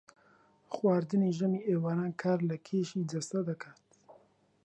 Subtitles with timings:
[0.73, 3.83] خواردنی ژەمی ئێوارە کار لە کێشی جەستە دەکات